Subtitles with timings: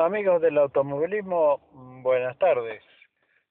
[0.00, 1.60] Amigos del automovilismo,
[2.02, 2.82] buenas tardes.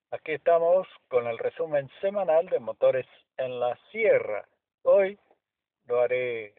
[0.10, 3.06] Aquí estamos con el resumen semanal de motores
[3.38, 4.48] en la sierra.
[4.82, 5.20] Hoy
[5.86, 6.56] lo haré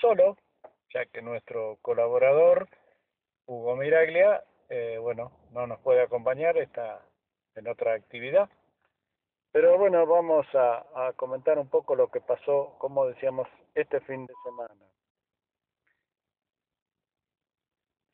[0.00, 0.36] solo,
[0.92, 2.68] ya que nuestro colaborador
[3.46, 7.00] Hugo Miraglia, eh, bueno, no nos puede acompañar, está
[7.54, 8.50] en otra actividad.
[9.52, 13.46] Pero bueno, vamos a, a comentar un poco lo que pasó, como decíamos,
[13.76, 14.74] este fin de semana.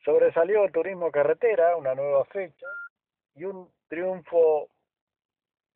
[0.05, 2.67] Sobresalió turismo carretera, una nueva fecha
[3.35, 4.69] y un triunfo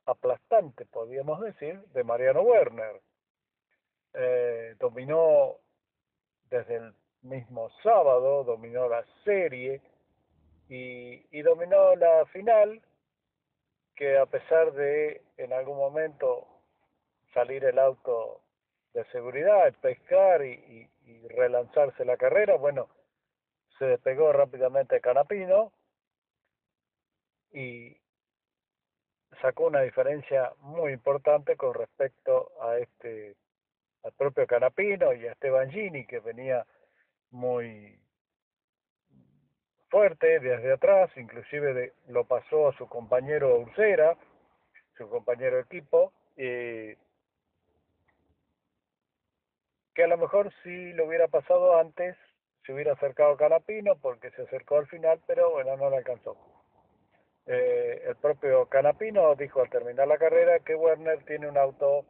[0.04, 3.00] aplastante, podríamos decir, de Mariano Werner.
[4.12, 5.56] Eh, dominó
[6.50, 9.80] desde el mismo sábado, dominó la serie
[10.68, 12.82] y, y dominó la final,
[13.96, 16.46] que a pesar de en algún momento
[17.32, 18.42] salir el auto
[18.92, 20.52] de seguridad, pescar y,
[21.06, 22.88] y, y relanzarse la carrera, bueno,
[23.78, 25.72] se despegó rápidamente Canapino
[27.52, 27.96] y
[29.40, 33.36] sacó una diferencia muy importante con respecto a este
[34.04, 36.64] al propio Canapino y a Esteban Gini que venía
[37.30, 37.98] muy
[39.90, 44.16] fuerte desde atrás, inclusive de, lo pasó a su compañero Ursera,
[44.96, 46.96] su compañero de equipo, eh,
[49.94, 52.16] que a lo mejor si lo hubiera pasado antes
[52.64, 56.36] se hubiera acercado Canapino porque se acercó al final, pero bueno, no le alcanzó.
[57.46, 62.04] Eh, el propio Canapino dijo al terminar la carrera que Werner tiene un auto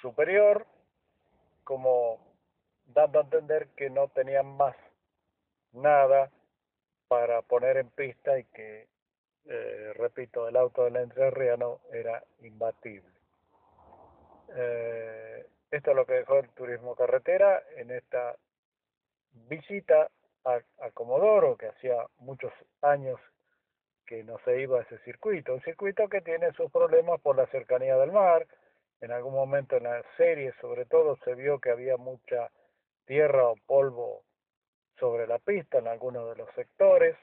[0.00, 0.66] superior,
[1.62, 2.18] como
[2.86, 4.74] dando a entender que no tenían más
[5.72, 6.30] nada
[7.08, 8.88] para poner en pista y que,
[9.46, 13.08] eh, repito, el auto del entrerriano era imbatible.
[14.56, 18.36] Eh, esto es lo que dejó el turismo carretera en esta
[19.48, 20.10] visita
[20.44, 23.18] a, Comodoro, que hacía muchos años
[24.06, 27.46] que no se iba a ese circuito, un circuito que tiene sus problemas por la
[27.46, 28.46] cercanía del mar,
[29.00, 32.50] en algún momento en la serie sobre todo se vio que había mucha
[33.06, 34.24] tierra o polvo
[34.98, 37.16] sobre la pista en algunos de los sectores,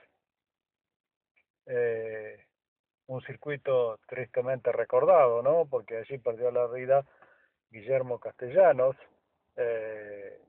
[1.65, 2.45] eh,
[3.07, 5.65] un circuito tristemente recordado, ¿no?
[5.69, 7.05] Porque allí perdió la vida
[7.71, 8.95] Guillermo Castellanos,
[9.55, 10.41] eh,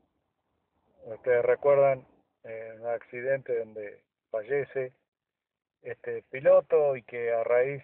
[1.04, 2.06] Ustedes recuerdan
[2.44, 4.92] eh, un accidente donde fallece
[5.82, 7.82] este piloto y que a raíz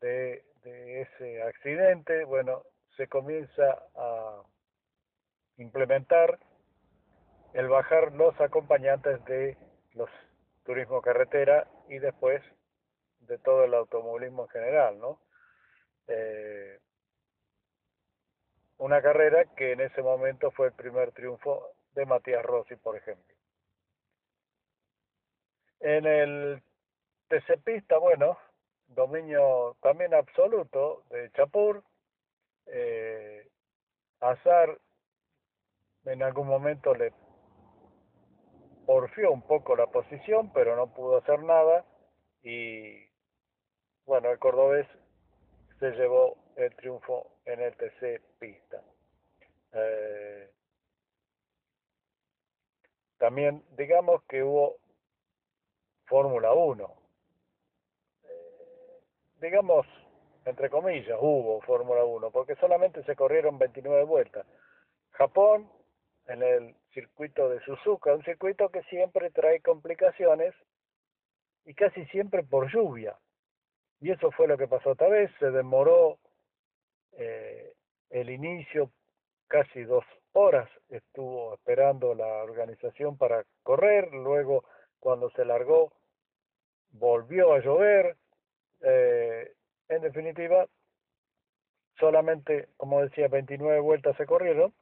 [0.00, 2.62] de, de ese accidente, bueno,
[2.96, 4.42] se comienza a
[5.56, 6.38] implementar
[7.54, 9.56] el bajar los acompañantes de
[9.94, 10.10] los
[10.64, 12.42] turismo carretera y después
[13.20, 15.20] de todo el automovilismo en general, ¿no?
[16.08, 16.78] Eh,
[18.76, 23.34] una carrera que en ese momento fue el primer triunfo de Matías Rossi, por ejemplo.
[25.80, 26.62] En el
[27.28, 28.38] TC Pista, bueno,
[28.86, 31.82] dominio también absoluto de Chapur.
[32.66, 33.48] Eh,
[34.20, 34.78] Azar
[36.04, 37.12] en algún momento le
[38.86, 41.84] porfió un poco la posición, pero no pudo hacer nada.
[42.42, 43.08] Y
[44.06, 44.86] bueno, el cordobés
[45.80, 48.82] se llevó el triunfo en el TC Pista.
[49.72, 50.52] Eh,
[53.18, 54.76] también digamos que hubo
[56.06, 56.94] Fórmula 1.
[58.24, 59.00] Eh,
[59.40, 59.86] digamos,
[60.44, 64.46] entre comillas, hubo Fórmula 1, porque solamente se corrieron 29 vueltas.
[65.10, 65.70] Japón,
[66.26, 70.54] en el circuito de Suzuka, un circuito que siempre trae complicaciones
[71.64, 73.18] y casi siempre por lluvia.
[74.00, 76.18] Y eso fue lo que pasó otra vez, se demoró
[77.12, 77.74] eh,
[78.10, 78.90] el inicio
[79.48, 80.04] casi dos
[80.38, 84.64] horas estuvo esperando la organización para correr, luego
[85.00, 85.92] cuando se largó
[86.90, 88.16] volvió a llover,
[88.80, 89.52] eh,
[89.88, 90.66] en definitiva
[91.98, 94.72] solamente, como decía, 29 vueltas se corrieron,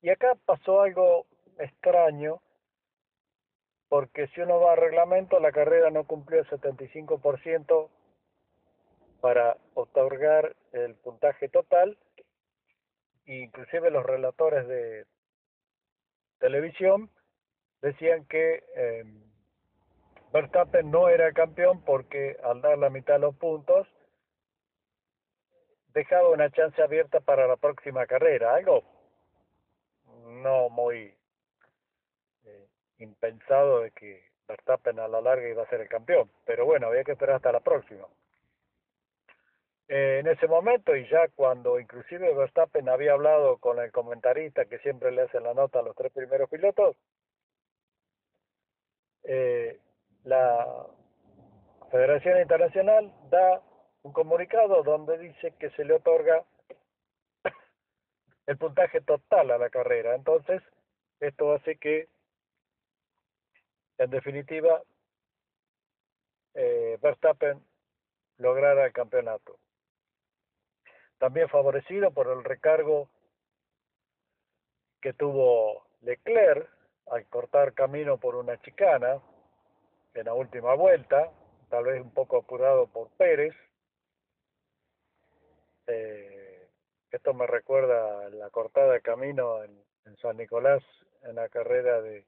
[0.00, 1.26] y acá pasó algo
[1.58, 2.40] extraño,
[3.88, 7.88] porque si uno va a reglamento, la carrera no cumplió el 75%
[9.20, 11.98] para otorgar el puntaje total,
[13.26, 15.06] inclusive los relatores de
[16.38, 17.10] televisión
[17.82, 19.04] decían que eh,
[20.32, 23.86] Verstappen no era campeón porque al dar la mitad de los puntos
[25.88, 28.82] dejaba una chance abierta para la próxima carrera, algo
[30.26, 31.14] no muy
[32.44, 32.68] eh,
[32.98, 37.04] impensado de que Verstappen a la larga iba a ser el campeón, pero bueno, había
[37.04, 38.06] que esperar hasta la próxima.
[39.88, 44.78] Eh, en ese momento y ya cuando inclusive Verstappen había hablado con el comentarista que
[44.80, 46.96] siempre le hace la nota a los tres primeros pilotos,
[49.22, 49.80] eh,
[50.24, 50.86] la
[51.90, 53.62] Federación Internacional da
[54.02, 56.44] un comunicado donde dice que se le otorga
[58.46, 60.16] el puntaje total a la carrera.
[60.16, 60.62] Entonces,
[61.20, 62.08] esto hace que,
[63.98, 64.82] en definitiva,
[66.54, 67.64] eh, Verstappen
[68.38, 69.58] lograra el campeonato.
[71.18, 73.08] También favorecido por el recargo
[75.00, 76.68] que tuvo Leclerc
[77.10, 79.20] al cortar camino por una chicana
[80.14, 81.30] en la última vuelta,
[81.68, 83.54] tal vez un poco apurado por Pérez.
[85.86, 86.68] Eh,
[87.10, 89.84] esto me recuerda la cortada de camino en,
[90.22, 90.82] San Nicolás
[91.22, 92.24] en la carrera de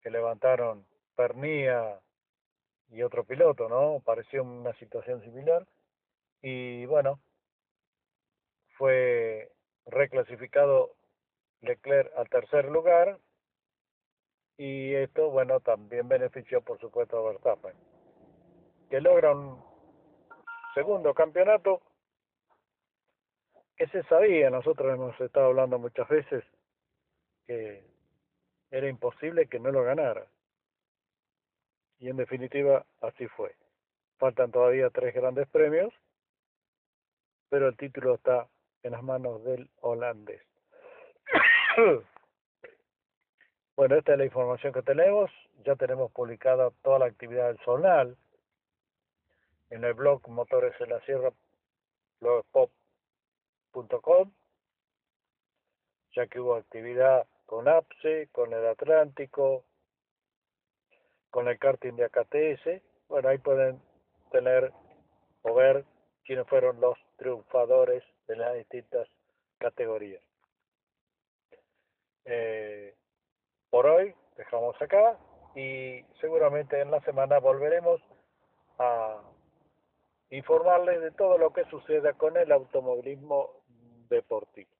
[0.00, 2.00] que levantaron Pernía
[2.90, 4.00] y otro piloto, ¿no?
[4.04, 5.66] Pareció una situación similar.
[6.40, 7.20] Y bueno,
[8.78, 9.52] fue
[9.86, 10.94] reclasificado
[11.60, 13.18] Leclerc al tercer lugar
[14.56, 17.74] y esto, bueno, también benefició por supuesto a Verstappen,
[18.88, 19.62] que logra un
[20.74, 21.82] segundo campeonato
[23.76, 26.44] que se sabía, nosotros hemos estado hablando muchas veces
[27.46, 27.84] que
[28.70, 30.26] era imposible que no lo ganara.
[32.00, 33.54] Y en definitiva así fue.
[34.18, 35.94] Faltan todavía tres grandes premios,
[37.48, 38.48] pero el título está
[38.88, 40.42] en las manos del holandés.
[43.76, 45.30] bueno, esta es la información que tenemos.
[45.64, 48.16] Ya tenemos publicada toda la actividad del zonal
[49.68, 51.30] en el blog Motores en la Sierra,
[52.20, 52.72] blogspot.com,
[56.12, 59.66] ya que hubo actividad con APSE, con el Atlántico,
[61.30, 62.82] con el karting de AKTS.
[63.08, 63.82] Bueno, ahí pueden
[64.32, 64.72] tener
[65.42, 65.84] o ver
[66.24, 69.08] quiénes fueron los triunfadores de las distintas
[69.58, 70.22] categorías.
[72.24, 72.94] Eh,
[73.70, 75.18] por hoy dejamos acá
[75.54, 78.00] y seguramente en la semana volveremos
[78.78, 79.20] a
[80.30, 83.50] informarles de todo lo que suceda con el automovilismo
[84.08, 84.70] deportivo.